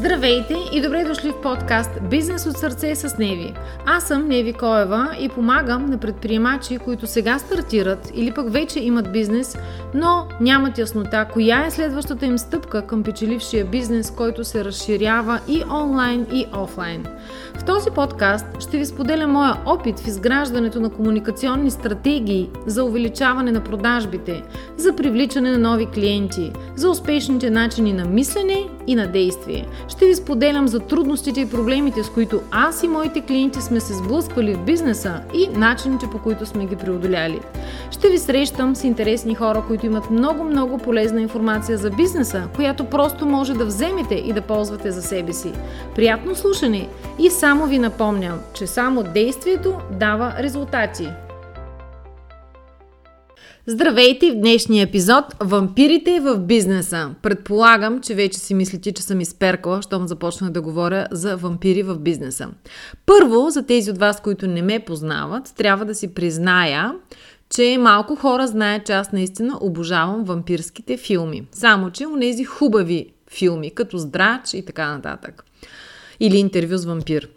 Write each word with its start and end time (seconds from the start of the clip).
Здравейте 0.00 0.56
и 0.72 0.80
добре 0.82 1.04
дошли 1.04 1.30
в 1.30 1.40
подкаст 1.40 1.90
Бизнес 2.10 2.46
от 2.46 2.56
сърце 2.56 2.94
с 2.94 3.18
Неви. 3.18 3.54
Аз 3.86 4.04
съм 4.04 4.28
Неви 4.28 4.52
Коева 4.52 5.16
и 5.20 5.28
помагам 5.28 5.86
на 5.86 5.98
предприемачи, 5.98 6.78
които 6.78 7.06
сега 7.06 7.38
стартират 7.38 8.10
или 8.14 8.32
пък 8.34 8.52
вече 8.52 8.80
имат 8.80 9.12
бизнес, 9.12 9.58
но 9.94 10.26
нямат 10.40 10.78
яснота 10.78 11.28
коя 11.32 11.66
е 11.66 11.70
следващата 11.70 12.26
им 12.26 12.38
стъпка 12.38 12.86
към 12.86 13.02
печелившия 13.02 13.64
бизнес, 13.64 14.10
който 14.10 14.44
се 14.44 14.64
разширява 14.64 15.40
и 15.48 15.62
онлайн 15.70 16.26
и 16.32 16.46
офлайн. 16.56 17.06
В 17.54 17.64
този 17.64 17.90
подкаст 17.90 18.46
ще 18.60 18.78
ви 18.78 18.86
споделя 18.86 19.26
моя 19.26 19.56
опит 19.66 20.00
в 20.00 20.06
изграждането 20.06 20.80
на 20.80 20.90
комуникационни 20.90 21.70
стратегии 21.70 22.50
за 22.66 22.84
увеличаване 22.84 23.52
на 23.52 23.64
продажбите, 23.64 24.42
за 24.76 24.96
привличане 24.96 25.52
на 25.52 25.58
нови 25.58 25.86
клиенти, 25.86 26.52
за 26.76 26.90
успешните 26.90 27.50
начини 27.50 27.92
на 27.92 28.04
мислене 28.04 28.66
и 28.86 28.94
на 28.94 29.06
действие. 29.06 29.66
Ще 29.90 30.06
ви 30.06 30.14
споделям 30.14 30.68
за 30.68 30.80
трудностите 30.80 31.40
и 31.40 31.50
проблемите, 31.50 32.02
с 32.02 32.10
които 32.10 32.42
аз 32.50 32.82
и 32.82 32.88
моите 32.88 33.20
клиенти 33.20 33.60
сме 33.60 33.80
се 33.80 33.94
сблъсквали 33.94 34.54
в 34.54 34.64
бизнеса 34.64 35.20
и 35.34 35.48
начините 35.48 36.06
по 36.12 36.18
които 36.18 36.46
сме 36.46 36.66
ги 36.66 36.76
преодоляли. 36.76 37.40
Ще 37.90 38.08
ви 38.08 38.18
срещам 38.18 38.76
с 38.76 38.84
интересни 38.84 39.34
хора, 39.34 39.64
които 39.66 39.86
имат 39.86 40.10
много-много 40.10 40.78
полезна 40.78 41.20
информация 41.20 41.78
за 41.78 41.90
бизнеса, 41.90 42.48
която 42.54 42.84
просто 42.84 43.26
може 43.26 43.54
да 43.54 43.64
вземете 43.64 44.14
и 44.14 44.32
да 44.32 44.42
ползвате 44.42 44.90
за 44.90 45.02
себе 45.02 45.32
си. 45.32 45.52
Приятно 45.94 46.34
слушане 46.34 46.88
и 47.18 47.30
само 47.30 47.66
ви 47.66 47.78
напомням, 47.78 48.40
че 48.54 48.66
само 48.66 49.02
действието 49.02 49.74
дава 49.90 50.34
резултати. 50.38 51.08
Здравейте 53.70 54.30
в 54.30 54.34
днешния 54.34 54.82
епизод 54.82 55.24
Вампирите 55.40 56.20
в 56.20 56.38
бизнеса. 56.38 57.10
Предполагам, 57.22 58.00
че 58.00 58.14
вече 58.14 58.38
си 58.38 58.54
мислите, 58.54 58.92
че 58.92 59.02
съм 59.02 59.20
изперкала, 59.20 59.82
щом 59.82 60.08
започнах 60.08 60.50
да 60.50 60.62
говоря 60.62 61.06
за 61.10 61.36
вампири 61.36 61.82
в 61.82 61.98
бизнеса. 61.98 62.48
Първо, 63.06 63.50
за 63.50 63.66
тези 63.66 63.90
от 63.90 63.98
вас, 63.98 64.20
които 64.20 64.46
не 64.46 64.62
ме 64.62 64.80
познават, 64.80 65.54
трябва 65.56 65.84
да 65.84 65.94
си 65.94 66.14
призная, 66.14 66.94
че 67.50 67.78
малко 67.80 68.16
хора 68.16 68.46
знаят, 68.46 68.86
че 68.86 68.92
аз 68.92 69.12
наистина 69.12 69.58
обожавам 69.60 70.24
вампирските 70.24 70.96
филми. 70.96 71.46
Само, 71.52 71.90
че 71.90 72.06
у 72.06 72.16
нези 72.16 72.44
хубави 72.44 73.12
филми, 73.30 73.70
като 73.70 73.98
Здрач 73.98 74.54
и 74.54 74.64
така 74.64 74.94
нататък. 74.96 75.44
Или 76.20 76.36
интервю 76.36 76.76
с 76.76 76.84
вампир. 76.84 77.28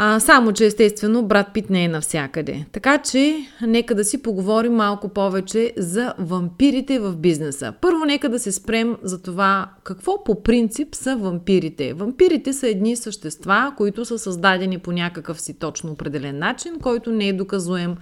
А, 0.00 0.20
само, 0.20 0.52
че 0.52 0.66
естествено 0.66 1.22
брат 1.22 1.46
Пит 1.54 1.70
не 1.70 1.84
е 1.84 1.88
навсякъде. 1.88 2.66
Така 2.72 2.98
че, 2.98 3.46
нека 3.66 3.94
да 3.94 4.04
си 4.04 4.22
поговорим 4.22 4.72
малко 4.72 5.08
повече 5.08 5.72
за 5.76 6.14
вампирите 6.18 6.98
в 6.98 7.16
бизнеса. 7.16 7.72
Първо, 7.80 8.04
нека 8.04 8.28
да 8.28 8.38
се 8.38 8.52
спрем 8.52 8.96
за 9.02 9.22
това 9.22 9.70
какво 9.84 10.24
по 10.24 10.42
принцип 10.42 10.94
са 10.94 11.16
вампирите. 11.16 11.92
Вампирите 11.92 12.52
са 12.52 12.68
едни 12.68 12.96
същества, 12.96 13.72
които 13.76 14.04
са 14.04 14.18
създадени 14.18 14.78
по 14.78 14.92
някакъв 14.92 15.40
си 15.40 15.58
точно 15.58 15.92
определен 15.92 16.38
начин, 16.38 16.78
който 16.82 17.12
не 17.12 17.28
е 17.28 17.32
доказуем. 17.32 17.96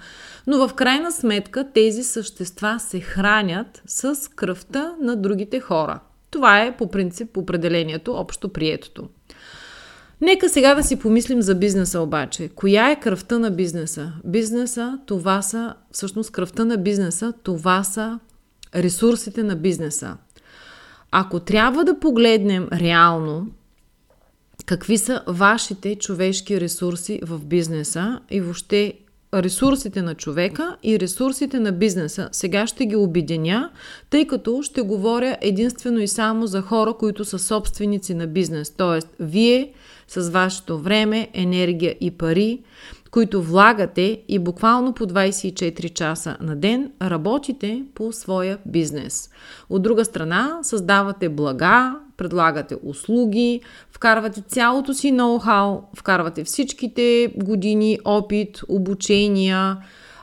Но 0.47 0.69
в 0.69 0.75
крайна 0.75 1.13
сметка 1.13 1.73
тези 1.75 2.03
същества 2.03 2.77
се 2.79 3.01
хранят 3.01 3.83
с 3.87 4.31
кръвта 4.35 4.95
на 5.01 5.17
другите 5.17 5.61
хора. 5.61 6.01
Това 6.31 6.63
е 6.63 6.77
по 6.77 6.91
принцип 6.91 7.37
определението, 7.37 8.15
общо 8.15 8.49
приетото. 8.49 9.09
Нека 10.21 10.49
сега 10.49 10.75
да 10.75 10.83
си 10.83 10.97
помислим 10.97 11.43
за 11.43 11.55
бизнеса 11.55 12.01
обаче. 12.01 12.49
Коя 12.49 12.91
е 12.91 13.01
кръвта 13.01 13.39
на 13.39 13.51
бизнеса? 13.51 14.13
Бизнеса, 14.25 14.99
това 15.07 15.43
са, 15.43 15.75
всъщност 15.93 16.31
кръвта 16.31 16.65
на 16.65 16.77
бизнеса, 16.77 17.33
това 17.43 17.85
са 17.85 18.19
ресурсите 18.75 19.43
на 19.43 19.57
бизнеса. 19.57 20.17
Ако 21.11 21.41
трябва 21.41 21.85
да 21.85 22.01
погледнем 22.01 22.69
реално 22.73 23.47
какви 24.67 24.99
са 24.99 25.23
вашите 25.27 25.95
човешки 25.95 26.61
ресурси 26.61 27.21
в 27.23 27.45
бизнеса 27.45 28.21
и 28.31 28.41
въобще 28.41 28.95
ресурсите 29.35 30.03
на 30.03 30.15
човека 30.15 30.77
и 30.83 31.01
ресурсите 31.01 31.61
на 31.61 31.73
бизнеса. 31.73 32.29
Сега 32.33 32.67
ще 32.67 32.87
ги 32.87 32.97
обединя, 32.97 33.71
тъй 34.11 34.27
като 34.27 34.63
ще 34.63 34.81
говоря 34.83 35.37
единствено 35.41 35.99
и 35.99 36.09
само 36.09 36.47
за 36.47 36.61
хора, 36.61 36.95
които 36.95 37.25
са 37.25 37.39
собственици 37.39 38.15
на 38.15 38.27
бизнес. 38.27 38.71
Тоест, 38.71 39.09
вие 39.21 39.73
с 40.09 40.31
вашето 40.31 40.79
време, 40.79 41.29
енергия 41.35 41.97
и 42.01 42.11
пари, 42.11 42.61
които 43.11 43.43
влагате 43.43 44.23
и 44.29 44.39
буквално 44.39 44.93
по 44.93 45.07
24 45.07 45.93
часа 45.93 46.37
на 46.41 46.57
ден 46.57 46.93
работите 47.03 47.83
по 47.95 48.13
своя 48.13 48.59
бизнес. 48.67 49.31
От 49.71 49.83
друга 49.83 50.05
страна, 50.05 50.59
създавате 50.63 51.29
блага, 51.29 51.97
предлагате 52.17 52.77
услуги, 52.83 53.61
вкарвате 53.91 54.41
цялото 54.41 54.95
си 54.95 55.13
ноу-хау, 55.13 55.81
вкарвате 55.97 56.45
всичките 56.45 57.33
години 57.37 57.99
опит, 58.05 58.61
обучения, 58.69 59.77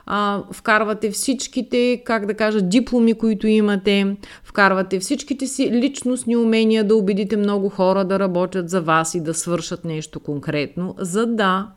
а, 0.06 0.42
вкарвате 0.52 1.10
всичките, 1.10 2.02
как 2.04 2.26
да 2.26 2.34
кажа, 2.34 2.62
дипломи, 2.62 3.14
които 3.14 3.46
имате, 3.46 4.16
вкарвате 4.44 5.00
всичките 5.00 5.46
си 5.46 5.70
личностни 5.70 6.36
умения 6.36 6.84
да 6.84 6.96
убедите 6.96 7.36
много 7.36 7.68
хора 7.68 8.04
да 8.04 8.18
работят 8.18 8.70
за 8.70 8.80
вас 8.80 9.14
и 9.14 9.20
да 9.20 9.34
свършат 9.34 9.84
нещо 9.84 10.20
конкретно, 10.20 10.94
за 10.98 11.26
да 11.26 11.68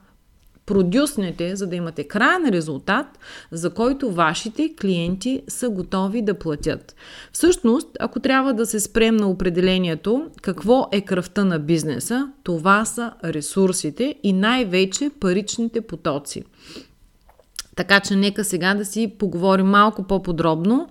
продюснете, 0.68 1.56
за 1.56 1.68
да 1.68 1.76
имате 1.76 2.04
крайен 2.04 2.50
резултат, 2.50 3.06
за 3.52 3.70
който 3.70 4.12
вашите 4.12 4.76
клиенти 4.82 5.42
са 5.48 5.70
готови 5.70 6.22
да 6.22 6.34
платят. 6.34 6.96
Всъщност, 7.32 7.88
ако 8.00 8.20
трябва 8.20 8.54
да 8.54 8.66
се 8.66 8.80
спрем 8.80 9.18
на 9.18 9.30
определението 9.30 10.28
какво 10.42 10.88
е 10.92 11.02
кръвта 11.02 11.46
на 11.46 11.60
бизнеса, 11.60 12.32
това 12.44 12.86
са 12.86 13.14
ресурсите 13.24 14.16
и 14.24 14.34
най-вече 14.34 15.12
паричните 15.20 15.82
потоци. 15.82 16.44
Така 17.78 18.00
че 18.00 18.16
нека 18.16 18.44
сега 18.44 18.76
да 18.76 18.86
си 18.86 19.14
поговорим 19.20 19.66
малко 19.66 20.04
по-подробно 20.04 20.90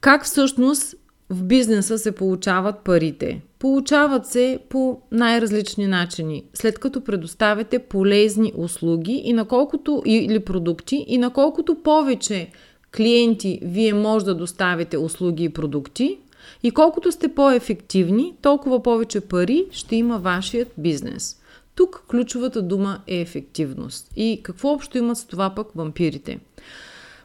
как 0.00 0.24
всъщност 0.24 0.94
в 1.30 1.42
бизнеса 1.42 1.98
се 1.98 2.12
получават 2.12 2.84
парите. 2.84 3.42
Получават 3.58 4.26
се 4.26 4.58
по 4.68 5.00
най-различни 5.12 5.86
начини. 5.86 6.44
След 6.54 6.78
като 6.78 7.04
предоставяте 7.04 7.78
полезни 7.78 8.52
услуги 8.56 9.22
и 9.24 9.32
наколкото, 9.32 10.02
или 10.06 10.40
продукти 10.40 11.04
и 11.08 11.18
наколкото 11.18 11.74
повече 11.74 12.50
клиенти 12.96 13.60
вие 13.62 13.94
може 13.94 14.24
да 14.24 14.34
доставите 14.34 14.98
услуги 14.98 15.44
и 15.44 15.48
продукти 15.48 16.18
и 16.62 16.70
колкото 16.70 17.12
сте 17.12 17.28
по-ефективни, 17.28 18.34
толкова 18.42 18.82
повече 18.82 19.20
пари 19.20 19.66
ще 19.70 19.96
има 19.96 20.18
вашият 20.18 20.72
бизнес. 20.78 21.36
Тук 21.76 22.04
ключовата 22.10 22.62
дума 22.62 23.02
е 23.06 23.20
ефективност. 23.20 24.12
И 24.16 24.40
какво 24.42 24.68
общо 24.68 24.98
имат 24.98 25.18
с 25.18 25.24
това 25.24 25.54
пък 25.54 25.68
вампирите? 25.74 26.40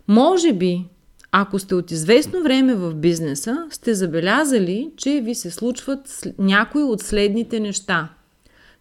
Може 0.07 0.53
би, 0.53 0.85
ако 1.31 1.59
сте 1.59 1.75
от 1.75 1.91
известно 1.91 2.44
време 2.44 2.75
в 2.75 2.94
бизнеса, 2.94 3.67
сте 3.69 3.94
забелязали, 3.94 4.91
че 4.97 5.22
ви 5.22 5.35
се 5.35 5.51
случват 5.51 6.28
някои 6.38 6.84
от 6.84 7.01
следните 7.01 7.59
неща. 7.59 8.09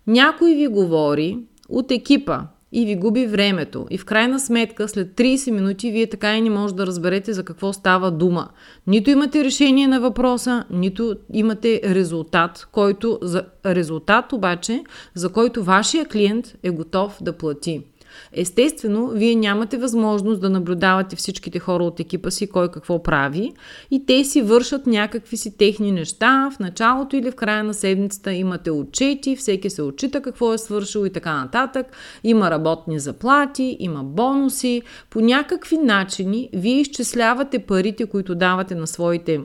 Някой 0.06 0.54
ви 0.54 0.66
говори 0.66 1.38
от 1.68 1.90
екипа, 1.90 2.40
и 2.72 2.86
ви 2.86 2.96
губи 2.96 3.26
времето. 3.26 3.86
И 3.90 3.98
в 3.98 4.04
крайна 4.04 4.40
сметка, 4.40 4.88
след 4.88 5.08
30 5.08 5.50
минути, 5.50 5.90
вие 5.90 6.06
така 6.06 6.36
и 6.36 6.40
не 6.40 6.50
може 6.50 6.74
да 6.74 6.86
разберете 6.86 7.32
за 7.32 7.44
какво 7.44 7.72
става 7.72 8.10
дума. 8.10 8.48
Нито 8.86 9.10
имате 9.10 9.44
решение 9.44 9.86
на 9.88 10.00
въпроса, 10.00 10.64
нито 10.70 11.16
имате 11.32 11.80
резултат, 11.84 12.68
който 12.72 13.18
за 13.22 13.44
резултат 13.66 14.32
обаче, 14.32 14.84
за 15.14 15.32
който 15.32 15.64
вашия 15.64 16.04
клиент 16.04 16.54
е 16.62 16.70
готов 16.70 17.18
да 17.22 17.32
плати. 17.32 17.89
Естествено, 18.32 19.08
вие 19.08 19.34
нямате 19.34 19.76
възможност 19.76 20.40
да 20.40 20.50
наблюдавате 20.50 21.16
всичките 21.16 21.58
хора 21.58 21.84
от 21.84 22.00
екипа 22.00 22.30
си, 22.30 22.46
кой 22.46 22.70
какво 22.70 23.02
прави 23.02 23.52
и 23.90 24.06
те 24.06 24.24
си 24.24 24.42
вършат 24.42 24.86
някакви 24.86 25.36
си 25.36 25.56
техни 25.56 25.92
неща. 25.92 26.50
В 26.56 26.58
началото 26.58 27.16
или 27.16 27.30
в 27.30 27.34
края 27.34 27.64
на 27.64 27.74
седмицата 27.74 28.32
имате 28.32 28.70
отчети, 28.70 29.36
всеки 29.36 29.70
се 29.70 29.82
отчита 29.82 30.22
какво 30.22 30.54
е 30.54 30.58
свършил 30.58 31.06
и 31.06 31.12
така 31.12 31.34
нататък. 31.34 31.86
Има 32.24 32.50
работни 32.50 33.00
заплати, 33.00 33.76
има 33.80 34.04
бонуси. 34.04 34.82
По 35.10 35.20
някакви 35.20 35.78
начини 35.78 36.48
вие 36.52 36.80
изчислявате 36.80 37.58
парите, 37.58 38.06
които 38.06 38.34
давате 38.34 38.74
на 38.74 38.86
своите 38.86 39.40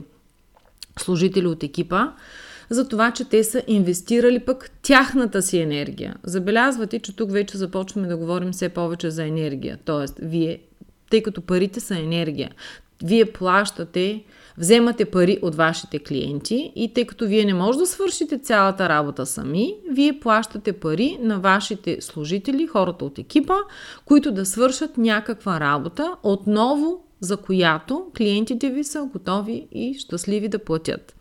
служители 0.98 1.46
от 1.46 1.62
екипа 1.62 2.08
за 2.70 2.88
това, 2.88 3.10
че 3.10 3.24
те 3.24 3.44
са 3.44 3.62
инвестирали 3.66 4.38
пък 4.38 4.70
тяхната 4.82 5.42
си 5.42 5.58
енергия. 5.58 6.16
Забелязвате, 6.24 6.98
че 6.98 7.16
тук 7.16 7.32
вече 7.32 7.58
започваме 7.58 8.08
да 8.08 8.16
говорим 8.16 8.52
все 8.52 8.68
повече 8.68 9.10
за 9.10 9.24
енергия. 9.24 9.78
Тоест, 9.84 10.14
вие, 10.22 10.58
тъй 11.10 11.22
като 11.22 11.40
парите 11.42 11.80
са 11.80 11.98
енергия, 11.98 12.50
вие 13.04 13.32
плащате, 13.32 14.24
вземате 14.58 15.04
пари 15.04 15.38
от 15.42 15.54
вашите 15.54 15.98
клиенти 15.98 16.72
и 16.76 16.94
тъй 16.94 17.04
като 17.06 17.26
вие 17.26 17.44
не 17.44 17.54
може 17.54 17.78
да 17.78 17.86
свършите 17.86 18.38
цялата 18.38 18.88
работа 18.88 19.26
сами, 19.26 19.74
вие 19.90 20.20
плащате 20.20 20.72
пари 20.72 21.18
на 21.20 21.38
вашите 21.40 22.00
служители, 22.00 22.66
хората 22.66 23.04
от 23.04 23.18
екипа, 23.18 23.56
които 24.04 24.32
да 24.32 24.46
свършат 24.46 24.98
някаква 24.98 25.60
работа, 25.60 26.14
отново 26.22 27.02
за 27.20 27.36
която 27.36 28.06
клиентите 28.16 28.70
ви 28.70 28.84
са 28.84 29.08
готови 29.12 29.66
и 29.72 29.94
щастливи 29.98 30.48
да 30.48 30.58
платят. 30.58 31.15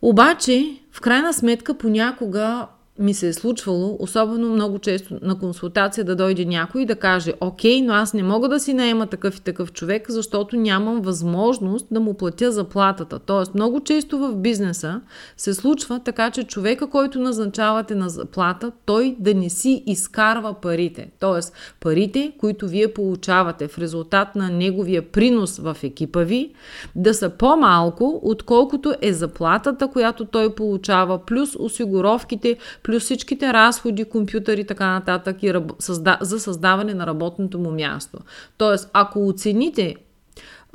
Обаче, 0.00 0.80
В 0.90 1.00
крайна 1.00 1.32
сметка 1.32 1.74
понякога 1.74 2.68
ми 2.98 3.14
се 3.14 3.28
е 3.28 3.32
случвало, 3.32 3.96
особено 4.00 4.48
много 4.48 4.78
често 4.78 5.18
на 5.22 5.38
консултация 5.38 6.04
да 6.04 6.16
дойде 6.16 6.44
някой 6.44 6.82
и 6.82 6.86
да 6.86 6.96
каже, 6.96 7.32
окей, 7.40 7.82
но 7.82 7.92
аз 7.92 8.14
не 8.14 8.22
мога 8.22 8.48
да 8.48 8.60
си 8.60 8.74
наема 8.74 9.06
такъв 9.06 9.36
и 9.36 9.40
такъв 9.40 9.72
човек, 9.72 10.06
защото 10.08 10.56
нямам 10.56 11.00
възможност 11.00 11.86
да 11.90 12.00
му 12.00 12.14
платя 12.14 12.52
заплатата. 12.52 13.18
Тоест, 13.18 13.54
много 13.54 13.80
често 13.80 14.18
в 14.18 14.36
бизнеса 14.36 15.00
се 15.36 15.54
случва 15.54 16.00
така, 16.04 16.30
че 16.30 16.44
човека, 16.44 16.86
който 16.86 17.20
назначавате 17.20 17.94
на 17.94 18.08
заплата, 18.08 18.72
той 18.86 19.16
да 19.18 19.34
не 19.34 19.50
си 19.50 19.82
изкарва 19.86 20.54
парите. 20.54 21.10
Тоест, 21.20 21.52
парите, 21.80 22.32
които 22.38 22.68
вие 22.68 22.94
получавате 22.94 23.68
в 23.68 23.78
резултат 23.78 24.36
на 24.36 24.50
неговия 24.50 25.02
принос 25.02 25.58
в 25.58 25.76
екипа 25.82 26.20
ви, 26.20 26.52
да 26.96 27.14
са 27.14 27.30
по-малко, 27.30 28.20
отколкото 28.22 28.94
е 29.02 29.12
заплатата, 29.12 29.88
която 29.88 30.24
той 30.24 30.54
получава, 30.54 31.18
плюс 31.26 31.56
осигуровките, 31.58 32.56
плюс 32.86 33.02
всичките 33.02 33.52
разходи, 33.52 34.04
компютъри 34.04 34.60
и 34.60 34.64
така 34.64 34.86
нататък 34.86 35.42
и 35.42 35.54
раб... 35.54 35.72
създа... 35.78 36.18
за 36.20 36.40
създаване 36.40 36.94
на 36.94 37.06
работното 37.06 37.58
му 37.58 37.70
място. 37.70 38.18
Тоест, 38.58 38.90
ако 38.92 39.28
оцените 39.28 39.96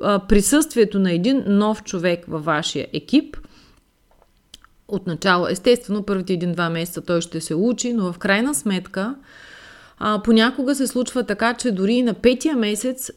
а, 0.01 0.19
присъствието 0.19 0.99
на 0.99 1.11
един 1.11 1.43
нов 1.47 1.83
човек 1.83 2.25
във 2.27 2.45
вашия 2.45 2.87
екип, 2.93 3.37
отначало, 4.87 5.47
естествено, 5.47 6.03
първите 6.03 6.33
един-два 6.33 6.69
месеца 6.69 7.01
той 7.01 7.21
ще 7.21 7.41
се 7.41 7.55
учи, 7.55 7.93
но 7.93 8.13
в 8.13 8.17
крайна 8.17 8.55
сметка 8.55 9.15
а, 9.99 10.21
понякога 10.23 10.75
се 10.75 10.87
случва 10.87 11.23
така, 11.23 11.53
че 11.53 11.71
дори 11.71 11.93
и 11.93 12.03
на 12.03 12.13
петия 12.13 12.55
месец 12.55 13.11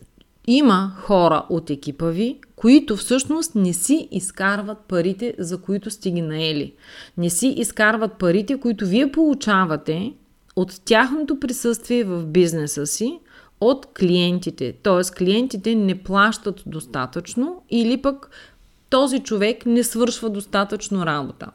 има 0.47 0.93
хора 0.99 1.45
от 1.49 1.71
екипа 1.71 2.07
ви, 2.07 2.39
които 2.57 2.97
всъщност 2.97 3.55
не 3.55 3.73
си 3.73 4.09
изкарват 4.11 4.79
парите, 4.89 5.35
за 5.39 5.59
които 5.59 5.91
сте 5.91 6.11
ги 6.11 6.23
наели. 6.23 6.73
Не 7.17 7.31
си 7.31 7.49
изкарват 7.49 8.19
парите, 8.19 8.61
които 8.61 8.87
вие 8.87 9.13
получавате 9.13 10.13
от 10.57 10.81
тяхното 10.85 11.41
присъствие 11.41 12.05
в 12.05 12.27
бизнеса 12.27 12.87
си, 12.87 13.19
от 13.61 13.87
клиентите. 13.99 14.73
Т.е. 14.83 15.15
клиентите 15.19 15.75
не 15.75 16.03
плащат 16.03 16.63
достатъчно 16.67 17.63
или 17.71 18.03
пък 18.03 18.31
този 18.91 19.21
човек 19.21 19.67
не 19.67 19.85
свършва 19.85 20.31
достатъчно 20.31 21.07
работа. 21.07 21.51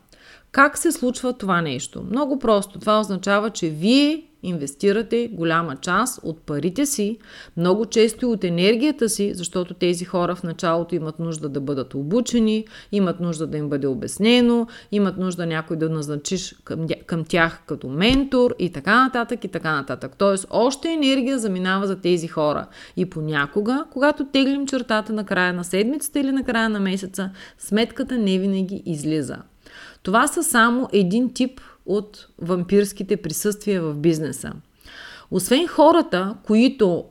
Как 0.52 0.78
се 0.78 0.92
случва 0.92 1.34
това 1.34 1.62
нещо? 1.62 2.04
Много 2.10 2.40
просто. 2.40 2.80
Това 2.80 3.00
означава, 3.00 3.50
че 3.50 3.70
вие 3.70 4.24
инвестирате 4.44 5.30
голяма 5.34 5.76
част 5.76 6.20
от 6.24 6.42
парите 6.42 6.86
си, 6.86 7.18
много 7.58 7.86
често 7.86 8.26
и 8.26 8.30
от 8.30 8.44
енергията 8.44 9.10
си, 9.10 9.34
защото 9.34 9.74
тези 9.74 10.06
хора 10.06 10.36
в 10.36 10.44
началото 10.44 10.96
имат 10.96 11.20
нужда 11.20 11.50
да 11.50 11.62
бъдат 11.62 11.94
обучени, 11.94 12.66
имат 12.92 13.20
нужда 13.20 13.48
да 13.48 13.58
им 13.58 13.70
бъде 13.70 13.88
обяснено, 13.88 14.68
имат 14.92 15.18
нужда 15.18 15.46
някой 15.46 15.78
да 15.78 15.90
назначиш 15.90 16.56
към, 16.64 16.88
към 17.06 17.24
тях 17.24 17.62
като 17.68 17.88
ментор 17.88 18.56
и 18.60 18.72
така 18.72 19.04
нататък 19.04 19.44
и 19.44 19.48
така 19.48 19.76
нататък. 19.76 20.16
Тоест, 20.18 20.48
още 20.50 20.90
енергия 20.90 21.40
заминава 21.40 21.88
за 21.88 22.02
тези 22.02 22.28
хора. 22.28 22.68
И 22.98 23.10
понякога, 23.10 23.86
когато 23.92 24.26
теглим 24.26 24.68
чертата 24.68 25.14
на 25.14 25.26
края 25.26 25.54
на 25.54 25.64
седмицата 25.64 26.20
или 26.20 26.32
на 26.32 26.44
края 26.44 26.70
на 26.70 26.80
месеца, 26.80 27.32
сметката 27.58 28.18
не 28.18 28.40
винаги 28.40 28.84
излиза. 28.86 29.38
Това 30.04 30.28
са 30.28 30.44
само 30.44 30.90
един 30.94 31.34
тип 31.34 31.62
от 31.86 32.28
вампирските 32.38 33.18
присъствия 33.18 33.82
в 33.82 33.94
бизнеса. 33.94 34.52
Освен 35.32 35.68
хората, 35.68 36.36
които 36.44 37.06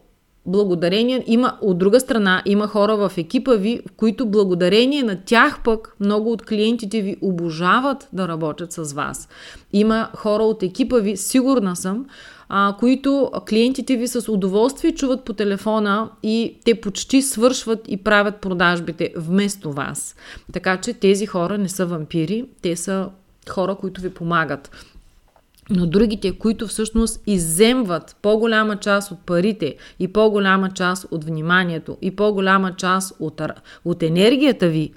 благодарение, 0.49 1.25
има, 1.27 1.59
от 1.61 1.79
друга 1.79 2.01
страна, 2.01 2.43
има 2.47 2.67
хора 2.67 2.97
в 2.97 3.13
екипа 3.19 3.55
ви, 3.55 3.81
които 3.97 4.27
благодарение 4.27 5.03
на 5.03 5.21
тях 5.25 5.61
пък 5.65 5.97
много 6.01 6.33
от 6.33 6.43
клиентите 6.43 7.03
ви 7.03 7.17
обожават 7.23 8.09
да 8.13 8.29
работят 8.29 8.73
с 8.73 8.93
вас. 8.93 9.29
Има 9.73 10.09
хора 10.17 10.43
от 10.43 10.63
екипа 10.63 10.97
ви, 10.97 11.17
сигурна 11.17 11.77
съм, 11.77 12.07
а, 12.49 12.77
които 12.79 13.31
клиентите 13.49 13.97
ви 13.97 14.09
с 14.09 14.33
удоволствие 14.33 14.95
чуват 14.95 15.25
по 15.25 15.33
телефона 15.33 16.11
и 16.23 16.59
те 16.65 16.81
почти 16.81 17.23
свършват 17.23 17.81
и 17.89 17.97
правят 17.97 18.37
продажбите 18.37 19.13
вместо 19.17 19.73
вас. 19.73 20.17
Така 20.53 20.77
че 20.77 20.93
тези 20.93 21.27
хора 21.27 21.59
не 21.59 21.69
са 21.69 21.87
вампири, 21.87 22.45
те 22.63 22.77
са 22.77 23.09
хора, 23.49 23.75
които 23.75 24.01
ви 24.01 24.11
помагат. 24.11 24.71
Но 25.71 25.87
другите, 25.87 26.39
които 26.39 26.67
всъщност 26.67 27.23
иземват 27.27 28.17
по-голяма 28.23 28.77
част 28.77 29.11
от 29.11 29.19
парите 29.27 29.77
и 29.99 30.09
по-голяма 30.09 30.71
част 30.71 31.07
от 31.11 31.25
вниманието 31.25 31.97
и 32.03 32.17
по-голяма 32.17 32.77
част 32.77 33.17
от, 33.21 33.41
от 33.85 34.03
енергията 34.03 34.69
ви, 34.69 34.93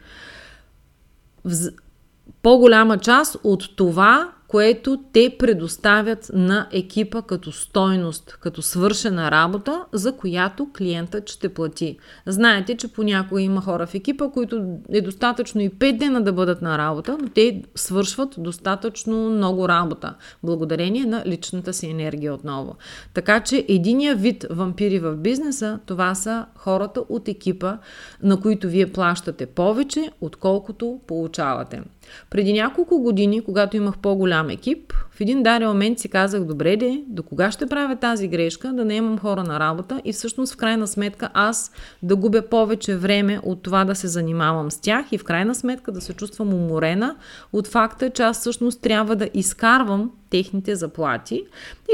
по-голяма 2.41 2.97
част 2.97 3.38
от 3.44 3.75
това, 3.75 4.31
което 4.51 5.03
те 5.13 5.36
предоставят 5.39 6.31
на 6.33 6.68
екипа 6.71 7.21
като 7.21 7.51
стойност, 7.51 8.38
като 8.42 8.62
свършена 8.62 9.31
работа, 9.31 9.86
за 9.94 10.12
която 10.18 10.69
клиентът 10.77 11.30
ще 11.30 11.50
плати. 11.50 11.98
Знаете, 12.25 12.77
че 12.77 12.88
понякога 12.88 13.42
има 13.42 13.62
хора 13.62 13.88
в 13.88 13.95
екипа, 13.95 14.30
които 14.30 14.65
е 14.89 15.01
достатъчно 15.01 15.62
и 15.62 15.69
5 15.69 15.98
дена 15.98 16.24
да 16.24 16.33
бъдат 16.33 16.62
на 16.62 16.77
работа, 16.77 17.18
но 17.21 17.30
те 17.30 17.63
свършват 17.75 18.36
достатъчно 18.38 19.30
много 19.30 19.68
работа, 19.68 20.15
благодарение 20.44 21.06
на 21.06 21.24
личната 21.25 21.74
си 21.74 21.88
енергия 21.88 22.33
отново. 22.33 22.75
Така 23.13 23.39
че 23.39 23.65
единия 23.68 24.15
вид 24.15 24.45
вампири 24.50 25.00
в 25.00 25.15
бизнеса, 25.15 25.80
това 25.86 26.15
са 26.15 26.45
хората 26.56 27.00
от 27.09 27.27
екипа, 27.27 27.77
на 28.24 28.39
които 28.39 28.68
вие 28.68 28.92
плащате 28.92 29.45
повече, 29.45 30.12
отколкото 30.21 31.00
получавате. 31.07 31.81
Преди 32.30 32.54
няколко 32.54 33.00
години, 33.00 33.42
когато 33.42 33.78
имах 33.78 33.98
по-голям 33.98 34.50
екип, 34.50 34.94
в 35.12 35.22
един 35.22 35.44
дарен 35.44 35.68
момент 35.68 36.00
си 36.00 36.10
казах, 36.10 36.44
добре 36.44 36.78
де, 36.78 37.04
до 37.08 37.24
кога 37.24 37.52
ще 37.52 37.66
правя 37.66 37.96
тази 37.96 38.28
грешка, 38.28 38.74
да 38.74 38.86
не 38.86 38.96
имам 38.96 39.18
хора 39.18 39.44
на 39.44 39.60
работа 39.60 40.02
и 40.06 40.13
всъщност 40.13 40.54
в 40.54 40.58
крайна 40.58 40.88
сметка 40.88 41.30
аз 41.34 41.72
да 42.04 42.16
губя 42.16 42.42
повече 42.42 42.96
време 42.96 43.40
от 43.44 43.63
това 43.63 43.86
да 43.86 43.96
се 43.96 44.08
занимавам 44.08 44.72
с 44.72 44.81
тях 44.81 45.06
и 45.12 45.18
в 45.18 45.24
крайна 45.24 45.56
сметка 45.56 45.92
да 45.92 46.02
се 46.02 46.13
чувствам 46.13 46.54
уморена 46.54 47.16
от 47.54 47.68
факта, 47.68 48.10
че 48.10 48.24
аз 48.24 48.40
всъщност 48.40 48.81
трябва 48.81 49.16
да 49.16 49.30
изкарвам 49.34 50.12
техните 50.30 50.75
заплати. 50.75 51.44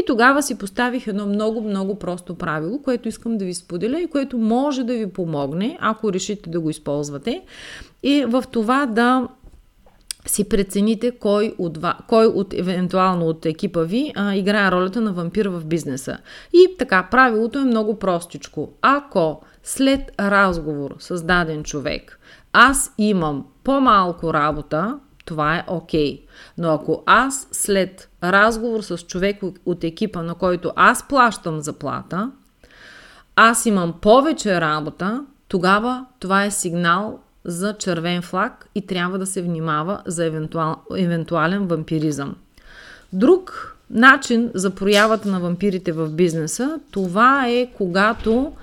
И 0.01 0.05
тогава 0.07 0.43
си 0.43 0.57
поставих 0.57 1.07
едно 1.07 1.25
много, 1.25 1.61
много 1.61 1.99
просто 1.99 2.35
правило, 2.35 2.81
което 2.81 3.07
искам 3.07 3.37
да 3.37 3.45
ви 3.45 3.53
споделя 3.53 3.99
и 3.99 4.07
което 4.07 4.37
може 4.37 4.83
да 4.83 4.93
ви 4.93 5.09
помогне, 5.09 5.77
ако 5.81 6.13
решите 6.13 6.49
да 6.49 6.59
го 6.59 6.69
използвате. 6.69 7.41
И 8.03 8.25
в 8.27 8.43
това 8.51 8.85
да 8.85 9.27
си 10.27 10.49
прецените 10.49 11.11
кой 11.11 11.55
от, 11.57 11.77
кой 12.07 12.25
от 12.25 12.53
евентуално 12.53 13.25
от 13.25 13.45
екипа 13.45 13.81
ви 13.81 14.13
а, 14.15 14.35
играе 14.35 14.71
ролята 14.71 15.01
на 15.01 15.13
вампир 15.13 15.45
в 15.45 15.65
бизнеса. 15.65 16.17
И 16.53 16.75
така, 16.79 17.07
правилото 17.11 17.59
е 17.59 17.63
много 17.63 17.99
простичко. 17.99 18.69
Ако 18.81 19.41
след 19.63 20.01
разговор 20.19 20.95
с 20.99 21.23
даден 21.23 21.63
човек 21.63 22.19
аз 22.59 22.93
имам 22.97 23.45
по-малко 23.63 24.33
работа, 24.33 24.99
това 25.25 25.55
е 25.55 25.63
окей. 25.67 26.17
Okay. 26.17 26.21
Но 26.57 26.73
ако 26.73 27.03
аз 27.05 27.47
след 27.51 28.09
разговор 28.23 28.81
с 28.81 28.97
човек 28.97 29.41
от 29.65 29.83
екипа, 29.83 30.21
на 30.21 30.35
който 30.35 30.73
аз 30.75 31.07
плащам 31.07 31.61
заплата, 31.61 32.31
аз 33.35 33.65
имам 33.65 33.93
повече 34.01 34.61
работа, 34.61 35.25
тогава 35.47 36.05
това 36.19 36.43
е 36.43 36.51
сигнал 36.51 37.19
за 37.47 37.73
червен 37.73 38.21
флаг 38.21 38.69
и 38.75 38.87
трябва 38.87 39.19
да 39.19 39.25
се 39.25 39.41
внимава 39.41 40.01
за 40.05 40.25
евентуал, 40.25 40.75
евентуален 40.97 41.67
вампиризъм. 41.67 42.35
Друг 43.13 43.75
начин 43.89 44.51
за 44.53 44.69
проявата 44.69 45.29
на 45.29 45.39
вампирите 45.39 45.91
в 45.91 46.09
бизнеса, 46.09 46.79
това 46.91 47.47
е 47.47 47.71
когато 47.77 48.53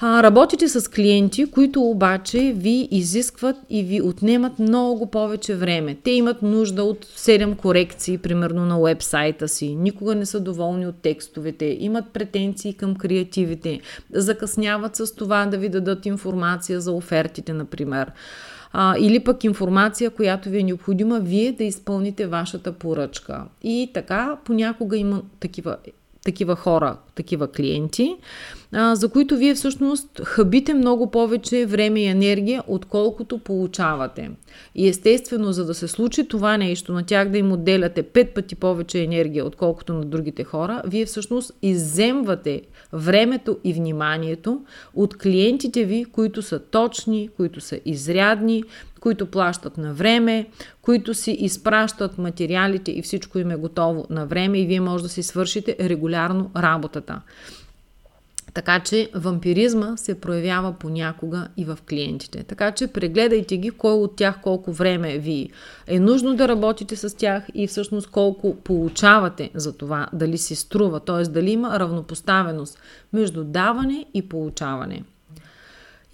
а, 0.00 0.22
работите 0.22 0.68
с 0.68 0.90
клиенти, 0.90 1.50
които 1.50 1.82
обаче 1.82 2.52
ви 2.56 2.88
изискват 2.90 3.56
и 3.70 3.82
ви 3.82 4.02
отнемат 4.02 4.58
много 4.58 5.10
повече 5.10 5.54
време. 5.54 5.96
Те 6.04 6.10
имат 6.10 6.42
нужда 6.42 6.84
от 6.84 7.04
7 7.04 7.56
корекции, 7.56 8.18
примерно 8.18 8.66
на 8.66 8.80
вебсайта 8.80 9.48
си, 9.48 9.74
никога 9.74 10.14
не 10.14 10.26
са 10.26 10.40
доволни 10.40 10.86
от 10.86 10.96
текстовете, 11.02 11.76
имат 11.80 12.04
претенции 12.12 12.74
към 12.74 12.96
креативите, 12.96 13.80
закъсняват 14.12 14.96
с 14.96 15.14
това 15.14 15.46
да 15.46 15.58
ви 15.58 15.68
дадат 15.68 16.06
информация 16.06 16.80
за 16.80 16.92
офертите, 16.92 17.52
например. 17.52 18.12
А, 18.72 18.96
или 18.98 19.20
пък 19.20 19.44
информация, 19.44 20.10
която 20.10 20.48
ви 20.48 20.58
е 20.58 20.62
необходима 20.62 21.20
вие 21.20 21.52
да 21.52 21.64
изпълните 21.64 22.26
вашата 22.26 22.72
поръчка. 22.72 23.44
И 23.62 23.90
така, 23.94 24.36
понякога 24.44 24.96
има 24.96 25.22
такива 25.40 25.76
такива 26.24 26.56
хора, 26.56 26.96
такива 27.14 27.48
клиенти, 27.52 28.16
а, 28.72 28.94
за 28.94 29.08
които 29.08 29.36
вие 29.36 29.54
всъщност 29.54 30.20
хъбите 30.24 30.74
много 30.74 31.10
повече 31.10 31.66
време 31.66 32.00
и 32.00 32.06
енергия, 32.06 32.62
отколкото 32.66 33.38
получавате. 33.38 34.30
И 34.74 34.88
естествено, 34.88 35.52
за 35.52 35.64
да 35.64 35.74
се 35.74 35.88
случи 35.88 36.28
това 36.28 36.56
нещо, 36.56 36.92
на 36.92 37.06
тях 37.06 37.28
да 37.28 37.38
им 37.38 37.52
отделяте 37.52 38.02
пет 38.02 38.34
пъти 38.34 38.54
повече 38.54 39.02
енергия, 39.02 39.46
отколкото 39.46 39.94
на 39.94 40.04
другите 40.04 40.44
хора, 40.44 40.82
вие 40.86 41.06
всъщност 41.06 41.52
иземвате 41.62 42.62
времето 42.92 43.58
и 43.64 43.72
вниманието 43.72 44.60
от 44.94 45.18
клиентите 45.18 45.84
ви, 45.84 46.04
които 46.04 46.42
са 46.42 46.58
точни, 46.58 47.28
които 47.36 47.60
са 47.60 47.80
изрядни, 47.84 48.64
които 49.04 49.26
плащат 49.26 49.78
на 49.78 49.94
време, 49.94 50.46
които 50.82 51.14
си 51.14 51.30
изпращат 51.32 52.18
материалите 52.18 52.92
и 52.92 53.02
всичко 53.02 53.38
им 53.38 53.50
е 53.50 53.56
готово 53.56 54.06
на 54.10 54.26
време 54.26 54.60
и 54.60 54.66
вие 54.66 54.80
може 54.80 55.02
да 55.02 55.08
си 55.08 55.22
свършите 55.22 55.76
регулярно 55.80 56.50
работата. 56.56 57.20
Така 58.54 58.80
че 58.80 59.10
вампиризма 59.14 59.96
се 59.96 60.20
проявява 60.20 60.72
понякога 60.72 61.48
и 61.56 61.64
в 61.64 61.78
клиентите. 61.88 62.42
Така 62.42 62.72
че 62.72 62.86
прегледайте 62.86 63.56
ги 63.56 63.70
кой 63.70 63.92
от 63.92 64.16
тях 64.16 64.40
колко 64.42 64.72
време 64.72 65.18
ви 65.18 65.50
е 65.86 66.00
нужно 66.00 66.36
да 66.36 66.48
работите 66.48 66.96
с 66.96 67.16
тях 67.16 67.44
и 67.54 67.66
всъщност 67.66 68.10
колко 68.10 68.56
получавате 68.56 69.50
за 69.54 69.76
това, 69.76 70.08
дали 70.12 70.38
си 70.38 70.56
струва, 70.56 71.00
т.е. 71.00 71.22
дали 71.22 71.50
има 71.50 71.80
равнопоставеност 71.80 72.78
между 73.12 73.44
даване 73.44 74.06
и 74.14 74.28
получаване. 74.28 75.02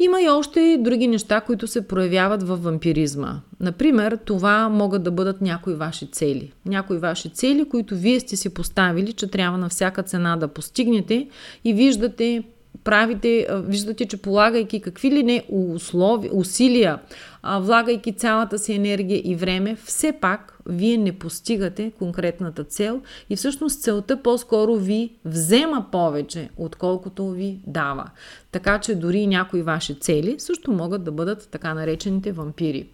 Има 0.02 0.23
и 0.23 0.28
още 0.28 0.78
други 0.80 1.07
неща, 1.07 1.40
които 1.40 1.66
се 1.66 1.88
проявяват 1.88 2.42
в 2.42 2.57
вампиризма. 2.57 3.40
Например, 3.61 4.19
това 4.25 4.69
могат 4.69 5.02
да 5.02 5.11
бъдат 5.11 5.40
някои 5.40 5.75
ваши 5.75 6.07
цели. 6.07 6.52
Някои 6.66 6.99
ваши 6.99 7.30
цели, 7.30 7.69
които 7.69 7.97
вие 7.97 8.21
сте 8.21 8.37
си 8.37 8.54
поставили, 8.54 9.12
че 9.12 9.26
трябва 9.26 9.59
на 9.59 9.69
всяка 9.69 10.02
цена 10.02 10.37
да 10.37 10.49
постигнете 10.49 11.28
и 11.64 11.75
виждате 11.75 12.42
правите, 12.85 13.47
виждате, 13.50 14.07
че 14.07 14.17
полагайки 14.17 14.81
какви 14.81 15.11
ли 15.11 15.23
не 15.23 15.45
услови, 15.49 16.31
усилия, 16.33 16.99
влагайки 17.45 18.12
цялата 18.12 18.59
си 18.59 18.73
енергия 18.73 19.23
и 19.25 19.35
време, 19.35 19.77
все 19.85 20.12
пак 20.12 20.59
вие 20.67 20.97
не 20.97 21.19
постигате 21.19 21.93
конкретната 21.99 22.65
цел 22.65 23.00
и 23.31 23.37
всъщност 23.37 23.83
целта 23.83 24.23
по-скоро 24.23 24.77
ви 24.77 25.12
взема 25.25 25.87
повече, 25.93 26.49
отколкото 26.57 27.31
ви 27.31 27.59
дава. 27.67 28.11
Така 28.53 28.79
че 28.79 28.95
дори 28.95 29.27
някои 29.27 29.62
ваши 29.62 30.00
цели 30.00 30.35
също 30.39 30.73
могат 30.73 31.05
да 31.05 31.12
бъдат 31.12 31.49
така 31.50 31.75
наречените 31.75 32.33
вампири. 32.33 32.89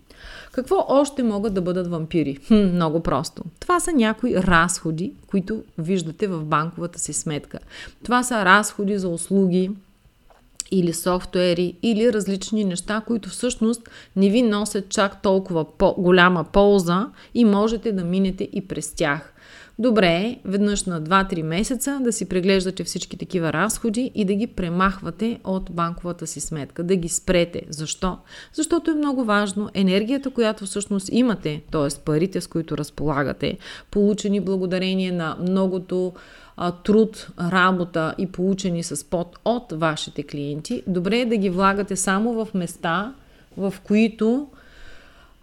Какво 0.53 0.85
още 0.89 1.23
могат 1.23 1.55
да 1.55 1.61
бъдат 1.61 1.87
вампири? 1.87 2.39
Хм, 2.49 2.55
много 2.55 3.01
просто. 3.01 3.43
Това 3.61 3.81
са 3.81 3.93
някои 3.93 4.37
разходи, 4.37 5.13
които 5.27 5.63
виждате 5.79 6.27
в 6.27 6.45
банковата 6.45 6.99
си 6.99 7.13
сметка. 7.13 7.59
Това 8.05 8.23
са 8.23 8.45
разходи 8.45 8.99
за 8.99 9.09
услуги, 9.09 9.71
или 10.71 10.93
софтуери, 10.93 11.75
или 11.83 12.13
различни 12.13 12.65
неща, 12.65 13.03
които 13.07 13.29
всъщност 13.29 13.89
не 14.17 14.31
ви 14.31 14.43
носят 14.43 14.89
чак 14.89 15.23
толкова 15.23 15.77
по- 15.79 15.95
голяма 15.99 16.45
полза 16.45 17.07
и 17.35 17.45
можете 17.45 17.93
да 17.93 18.05
минете 18.05 18.49
и 18.53 18.69
през 18.69 18.93
тях. 18.93 19.33
Добре 19.79 20.07
е 20.07 20.39
веднъж 20.45 20.85
на 20.85 21.03
2-3 21.03 21.43
месеца 21.43 21.99
да 22.03 22.13
си 22.13 22.29
преглеждате 22.29 22.85
всички 22.85 23.17
такива 23.17 23.53
разходи 23.53 24.11
и 24.15 24.25
да 24.25 24.35
ги 24.35 24.47
премахвате 24.47 25.41
от 25.45 25.71
банковата 25.73 26.27
си 26.27 26.41
сметка, 26.41 26.83
да 26.83 26.97
ги 26.97 27.09
спрете. 27.09 27.63
Защо? 27.69 28.19
Защото 28.53 28.91
е 28.91 28.95
много 28.95 29.25
важно 29.25 29.71
енергията, 29.75 30.31
която 30.31 30.67
всъщност 30.67 31.09
имате, 31.13 31.63
т.е. 31.73 32.01
парите, 32.05 32.41
с 32.41 32.47
които 32.47 32.79
разполагате, 32.79 33.59
получени 33.91 34.41
благодарение 34.41 35.13
на 35.13 35.37
многото 35.41 36.13
труд, 36.85 37.29
работа 37.41 38.15
и 38.19 38.27
получени 38.27 38.83
с 38.83 39.05
пот 39.05 39.39
от 39.45 39.73
вашите 39.73 40.23
клиенти, 40.23 40.83
добре 40.87 41.19
е 41.19 41.27
да 41.27 41.37
ги 41.37 41.51
влагате 41.51 41.97
само 41.97 42.45
в 42.45 42.55
места, 42.55 43.15
в 43.57 43.75
които, 43.85 44.49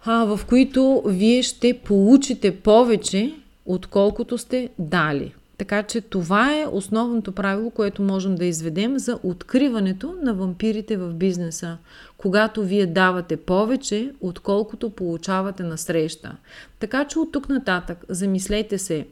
а, 0.04 0.24
в 0.24 0.40
които 0.48 1.02
вие 1.06 1.42
ще 1.42 1.78
получите 1.78 2.56
повече, 2.56 3.34
отколкото 3.66 4.38
сте 4.38 4.68
дали. 4.78 5.34
Така 5.58 5.82
че 5.82 6.00
това 6.00 6.58
е 6.58 6.66
основното 6.72 7.32
правило, 7.32 7.70
което 7.70 8.02
можем 8.02 8.34
да 8.34 8.44
изведем 8.44 8.98
за 8.98 9.18
откриването 9.22 10.14
на 10.22 10.34
вампирите 10.34 10.96
в 10.96 11.14
бизнеса. 11.14 11.78
Когато 12.18 12.62
вие 12.62 12.86
давате 12.86 13.36
повече, 13.36 14.12
отколкото 14.20 14.90
получавате 14.90 15.62
на 15.62 15.78
среща. 15.78 16.36
Така 16.80 17.04
че 17.04 17.18
от 17.18 17.32
тук 17.32 17.48
нататък 17.48 18.04
замислете 18.08 18.78
се. 18.78 19.06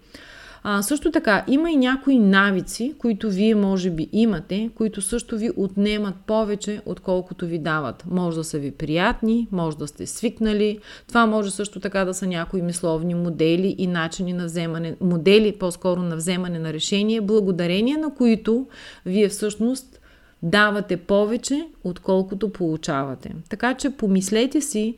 А, 0.65 0.83
също 0.83 1.11
така, 1.11 1.45
има 1.49 1.71
и 1.71 1.77
някои 1.77 2.19
навици, 2.19 2.95
които 2.99 3.31
вие 3.31 3.55
може 3.55 3.91
би 3.91 4.09
имате, 4.13 4.71
които 4.75 5.03
също 5.03 5.39
ви 5.39 5.51
отнемат 5.57 6.15
повече, 6.27 6.81
отколкото 6.87 7.47
ви 7.47 7.59
дават. 7.59 8.05
Може 8.11 8.37
да 8.37 8.45
са 8.45 8.59
ви 8.59 8.71
приятни, 8.71 9.49
може 9.53 9.77
да 9.77 9.87
сте 9.87 10.07
свикнали. 10.07 10.79
Това 11.09 11.27
може 11.27 11.51
също 11.51 11.81
така 11.81 12.05
да 12.05 12.15
са 12.15 12.27
някои 12.27 12.63
мисловни 12.63 13.15
модели 13.15 13.75
и 13.79 13.87
начини 13.87 14.33
на 14.33 14.45
вземане, 14.45 14.97
модели 15.01 15.53
по-скоро 15.53 16.03
на 16.03 16.17
вземане 16.17 16.59
на 16.59 16.73
решение, 16.73 17.21
благодарение 17.21 17.97
на 17.97 18.15
които 18.15 18.67
вие 19.07 19.29
всъщност 19.29 20.01
давате 20.43 20.97
повече, 20.97 21.69
отколкото 21.85 22.49
получавате. 22.49 23.35
Така 23.49 23.75
че 23.75 23.91
помислете 23.91 24.61
си 24.61 24.97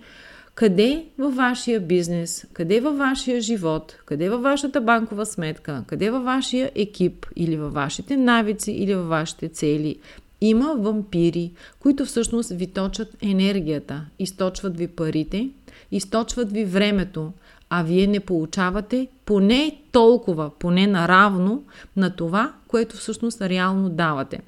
къде 0.55 1.05
във 1.19 1.37
вашия 1.37 1.81
бизнес, 1.81 2.47
къде 2.53 2.81
във 2.81 2.99
вашия 2.99 3.41
живот, 3.41 3.97
къде 4.07 4.31
във 4.31 4.43
вашата 4.43 4.81
банкова 4.81 5.27
сметка, 5.27 5.85
къде 5.87 6.11
във 6.11 6.25
вашия 6.25 6.71
екип 6.75 7.27
или 7.37 7.57
във 7.57 7.73
вашите 7.73 8.17
навици 8.17 8.73
или 8.73 8.95
във 8.95 9.09
вашите 9.09 9.49
цели 9.49 9.97
има 10.41 10.75
вампири, 10.79 11.53
които 11.81 12.05
всъщност 12.05 12.51
ви 12.51 12.67
точат 12.67 13.17
енергията, 13.23 14.05
източват 14.19 14.77
ви 14.77 14.89
парите, 14.89 15.51
източват 15.91 16.53
ви 16.53 16.65
времето, 16.65 17.33
а 17.71 17.83
вие 17.83 18.07
не 18.07 18.21
получавате 18.21 19.09
поне 19.25 19.81
толкова, 19.93 20.51
поне 20.59 20.87
наравно 20.87 21.65
на 21.97 22.17
това, 22.17 22.53
което 22.69 22.97
всъщност 22.97 23.43
реално 23.43 23.89
давате. 23.89 24.41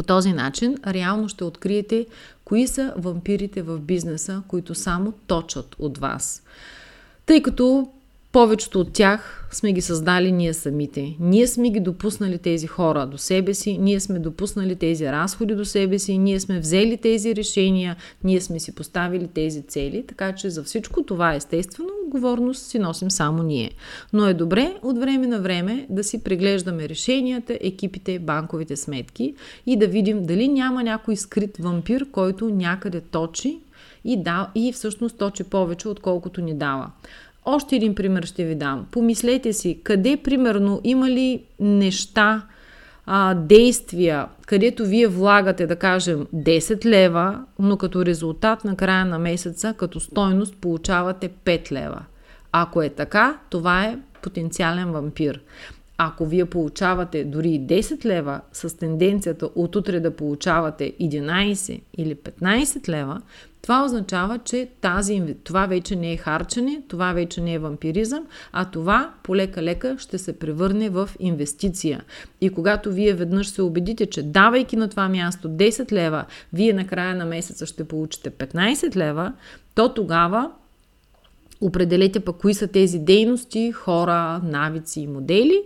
По 0.00 0.04
този 0.04 0.32
начин 0.32 0.76
реално 0.86 1.28
ще 1.28 1.44
откриете 1.44 2.06
кои 2.44 2.66
са 2.66 2.94
вампирите 2.96 3.62
в 3.62 3.78
бизнеса, 3.78 4.42
които 4.48 4.74
само 4.74 5.12
точат 5.26 5.76
от 5.78 5.98
вас. 5.98 6.42
Тъй 7.26 7.42
като 7.42 7.92
повечето 8.32 8.80
от 8.80 8.92
тях 8.92 9.48
сме 9.52 9.72
ги 9.72 9.80
създали 9.80 10.32
ние 10.32 10.54
самите. 10.54 11.16
Ние 11.20 11.46
сме 11.46 11.70
ги 11.70 11.80
допуснали 11.80 12.38
тези 12.38 12.66
хора 12.66 13.06
до 13.06 13.18
себе 13.18 13.54
си, 13.54 13.78
ние 13.78 14.00
сме 14.00 14.18
допуснали 14.18 14.76
тези 14.76 15.06
разходи 15.06 15.54
до 15.54 15.64
себе 15.64 15.98
си, 15.98 16.18
ние 16.18 16.40
сме 16.40 16.60
взели 16.60 16.96
тези 16.96 17.36
решения, 17.36 17.96
ние 18.24 18.40
сме 18.40 18.60
си 18.60 18.74
поставили 18.74 19.28
тези 19.28 19.62
цели, 19.62 20.04
така 20.08 20.34
че 20.34 20.50
за 20.50 20.62
всичко 20.62 21.02
това 21.02 21.34
естествено 21.34 21.88
отговорност 22.06 22.66
си 22.66 22.78
носим 22.78 23.10
само 23.10 23.42
ние. 23.42 23.70
Но 24.12 24.26
е 24.26 24.34
добре 24.34 24.74
от 24.82 24.98
време 24.98 25.26
на 25.26 25.40
време 25.40 25.86
да 25.90 26.04
си 26.04 26.22
преглеждаме 26.24 26.88
решенията, 26.88 27.58
екипите, 27.60 28.18
банковите 28.18 28.76
сметки 28.76 29.34
и 29.66 29.76
да 29.76 29.86
видим 29.86 30.26
дали 30.26 30.48
няма 30.48 30.82
някой 30.82 31.16
скрит 31.16 31.56
вампир, 31.58 32.10
който 32.10 32.48
някъде 32.48 33.00
точи 33.00 33.60
и, 34.04 34.22
да, 34.22 34.50
и 34.54 34.72
всъщност 34.72 35.18
точи 35.18 35.44
повече, 35.44 35.88
отколкото 35.88 36.40
ни 36.40 36.54
дава. 36.54 36.90
Още 37.44 37.76
един 37.76 37.94
пример 37.94 38.22
ще 38.22 38.44
ви 38.44 38.54
дам. 38.54 38.86
Помислете 38.90 39.52
си, 39.52 39.80
къде 39.84 40.16
примерно 40.16 40.80
има 40.84 41.10
ли 41.10 41.42
неща, 41.60 42.46
а, 43.06 43.34
действия, 43.34 44.26
където 44.46 44.84
вие 44.84 45.06
влагате, 45.06 45.66
да 45.66 45.76
кажем, 45.76 46.26
10 46.34 46.84
лева, 46.84 47.44
но 47.58 47.76
като 47.76 48.06
резултат 48.06 48.64
на 48.64 48.76
края 48.76 49.04
на 49.04 49.18
месеца, 49.18 49.74
като 49.76 50.00
стойност, 50.00 50.56
получавате 50.56 51.28
5 51.28 51.72
лева. 51.72 52.02
Ако 52.52 52.82
е 52.82 52.88
така, 52.88 53.38
това 53.50 53.84
е 53.84 53.98
потенциален 54.22 54.92
вампир. 54.92 55.40
Ако 56.02 56.26
вие 56.26 56.44
получавате 56.44 57.24
дори 57.24 57.48
10 57.48 58.04
лева 58.04 58.40
с 58.52 58.76
тенденцията 58.76 59.46
от 59.54 59.76
утре 59.76 60.00
да 60.00 60.16
получавате 60.16 60.92
11 61.00 61.80
или 61.98 62.14
15 62.14 62.88
лева, 62.88 63.22
това 63.62 63.84
означава, 63.84 64.38
че 64.38 64.68
тази, 64.80 65.22
това 65.44 65.66
вече 65.66 65.96
не 65.96 66.12
е 66.12 66.16
харчене, 66.16 66.82
това 66.88 67.12
вече 67.12 67.40
не 67.40 67.54
е 67.54 67.58
вампиризъм, 67.58 68.26
а 68.52 68.64
това 68.64 69.14
полека-лека 69.22 69.96
ще 69.98 70.18
се 70.18 70.38
превърне 70.38 70.90
в 70.90 71.10
инвестиция. 71.18 72.04
И 72.40 72.50
когато 72.50 72.92
вие 72.92 73.14
веднъж 73.14 73.48
се 73.48 73.62
убедите, 73.62 74.06
че 74.06 74.22
давайки 74.22 74.76
на 74.76 74.88
това 74.88 75.08
място 75.08 75.48
10 75.48 75.92
лева, 75.92 76.24
вие 76.52 76.72
на 76.72 76.86
края 76.86 77.14
на 77.14 77.24
месеца 77.24 77.66
ще 77.66 77.84
получите 77.84 78.30
15 78.30 78.96
лева, 78.96 79.32
то 79.74 79.94
тогава 79.94 80.50
определете 81.60 82.20
пък 82.20 82.36
кои 82.36 82.54
са 82.54 82.66
тези 82.66 82.98
дейности, 82.98 83.72
хора, 83.72 84.40
навици 84.44 85.00
и 85.00 85.06
модели 85.06 85.62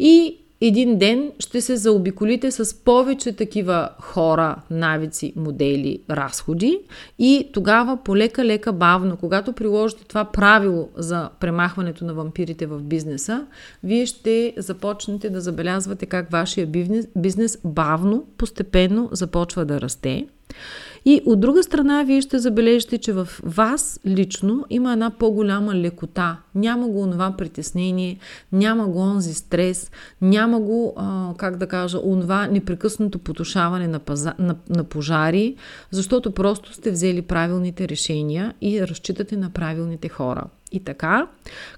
и 0.00 0.36
един 0.60 0.98
ден 0.98 1.32
ще 1.38 1.60
се 1.60 1.76
заобиколите 1.76 2.50
с 2.50 2.84
повече 2.84 3.32
такива 3.32 3.88
хора, 4.00 4.56
навици, 4.70 5.32
модели, 5.36 6.00
разходи. 6.10 6.78
И 7.18 7.48
тогава 7.52 7.98
полека-лека 8.04 8.72
бавно, 8.72 9.16
когато 9.16 9.52
приложите 9.52 10.04
това 10.04 10.24
правило 10.24 10.88
за 10.96 11.30
премахването 11.40 12.04
на 12.04 12.14
вампирите 12.14 12.66
в 12.66 12.82
бизнеса, 12.82 13.46
вие 13.84 14.06
ще 14.06 14.54
започнете 14.56 15.30
да 15.30 15.40
забелязвате 15.40 16.06
как 16.06 16.30
вашия 16.30 16.66
бизнес, 16.66 17.08
бизнес 17.16 17.58
бавно, 17.64 18.24
постепенно 18.38 19.08
започва 19.12 19.64
да 19.64 19.80
расте 19.80 20.26
И 21.04 21.22
от 21.26 21.40
друга 21.40 21.62
страна, 21.62 22.02
вие 22.02 22.20
ще 22.20 22.38
забележите, 22.38 22.98
че 22.98 23.12
в 23.12 23.28
вас 23.42 24.00
лично 24.06 24.64
има 24.70 24.92
една 24.92 25.10
по-голяма 25.10 25.74
лекота. 25.74 26.36
Няма 26.54 26.88
го 26.88 27.10
това 27.10 27.34
притеснение, 27.38 28.18
няма 28.52 28.88
го 28.88 28.98
онзи 28.98 29.34
стрес, 29.34 29.90
няма 30.20 30.60
го, 30.60 30.94
а, 30.96 31.34
как 31.36 31.56
да 31.56 31.66
кажа, 31.66 31.98
онова 32.04 32.46
непрекъснато 32.46 33.18
потушаване 33.18 33.88
на, 33.88 33.98
паза, 33.98 34.34
на, 34.38 34.56
на 34.68 34.84
пожари, 34.84 35.56
защото 35.90 36.30
просто 36.30 36.74
сте 36.74 36.90
взели 36.90 37.22
правилните 37.22 37.88
решения 37.88 38.54
и 38.60 38.86
разчитате 38.86 39.36
на 39.36 39.50
правилните 39.50 40.08
хора. 40.08 40.44
И 40.72 40.84
така, 40.84 41.26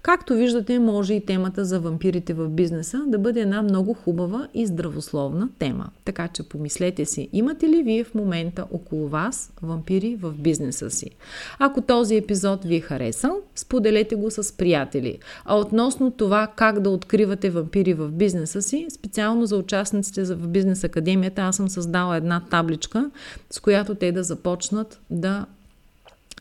както 0.02 0.34
виждате, 0.34 0.78
може 0.78 1.14
и 1.14 1.24
темата 1.24 1.64
за 1.64 1.80
вампирите 1.80 2.34
в 2.34 2.48
бизнеса 2.48 3.02
да 3.06 3.18
бъде 3.18 3.40
една 3.40 3.62
много 3.62 3.94
хубава 3.94 4.48
и 4.54 4.66
здравословна 4.66 5.48
тема. 5.58 5.90
Така 6.04 6.28
че 6.28 6.42
помислете 6.42 7.04
си, 7.04 7.28
имате 7.32 7.68
ли 7.68 7.82
вие 7.82 8.04
в 8.04 8.14
момента 8.14 8.66
около 8.70 9.08
вас 9.08 9.52
вампири 9.62 10.16
в 10.16 10.32
бизнеса 10.32 10.90
си? 10.90 11.10
Ако 11.58 11.80
този 11.80 12.16
епизод 12.16 12.64
ви 12.64 12.76
е 12.76 12.80
харесал, 12.80 13.40
споделете 13.54 14.14
го 14.14 14.30
с 14.30 14.56
приятели. 14.56 15.18
А 15.44 15.58
относно 15.58 16.10
това 16.10 16.46
как 16.56 16.80
да 16.80 16.90
откривате 16.90 17.50
вампири 17.50 17.94
в 17.94 18.08
бизнеса 18.08 18.62
си, 18.62 18.86
специално 18.90 19.46
за 19.46 19.56
участниците 19.56 20.24
в 20.24 20.48
Бизнес 20.48 20.84
Академията, 20.84 21.42
аз 21.42 21.56
съм 21.56 21.68
създала 21.68 22.16
една 22.16 22.42
табличка, 22.50 23.10
с 23.50 23.60
която 23.60 23.94
те 23.94 24.12
да 24.12 24.22
започнат 24.22 25.00
да 25.10 25.46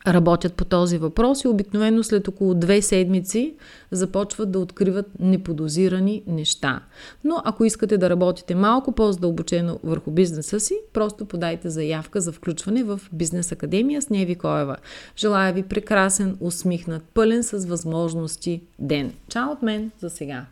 работят 0.06 0.54
по 0.54 0.64
този 0.64 0.98
въпрос 0.98 1.44
и 1.44 1.48
обикновено 1.48 2.02
след 2.02 2.28
около 2.28 2.54
две 2.54 2.82
седмици 2.82 3.54
започват 3.90 4.52
да 4.52 4.58
откриват 4.58 5.06
неподозирани 5.20 6.22
неща. 6.26 6.80
Но 7.24 7.42
ако 7.44 7.64
искате 7.64 7.98
да 7.98 8.10
работите 8.10 8.54
малко 8.54 8.92
по-задълбочено 8.92 9.80
върху 9.84 10.10
бизнеса 10.10 10.60
си, 10.60 10.74
просто 10.92 11.24
подайте 11.24 11.70
заявка 11.70 12.20
за 12.20 12.32
включване 12.32 12.84
в 12.84 13.00
Бизнес 13.12 13.52
Академия 13.52 14.02
с 14.02 14.10
Неви 14.10 14.34
Коева. 14.34 14.76
Желая 15.16 15.52
ви 15.52 15.62
прекрасен, 15.62 16.36
усмихнат, 16.40 17.02
пълен 17.14 17.42
с 17.42 17.66
възможности 17.66 18.62
ден. 18.78 19.12
Чао 19.28 19.52
от 19.52 19.62
мен 19.62 19.90
за 20.00 20.10
сега! 20.10 20.46